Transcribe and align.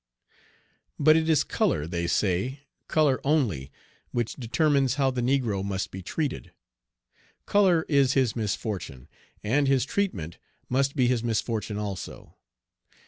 But 0.97 1.15
it 1.15 1.29
is 1.29 1.43
color, 1.43 1.85
they 1.85 2.07
say, 2.07 2.61
color 2.87 3.21
only, 3.23 3.71
which 4.11 4.33
determines 4.33 4.95
how 4.95 5.11
the 5.11 5.21
negro 5.21 5.63
must 5.63 5.91
be 5.91 6.01
treated. 6.01 6.51
Color 7.45 7.85
is 7.87 8.13
his 8.13 8.35
misfortune, 8.35 9.07
and 9.43 9.67
his 9.67 9.85
treatment 9.85 10.39
must 10.67 10.95
be 10.95 11.05
his 11.05 11.23
misfortune 11.23 11.77
also. 11.77 12.33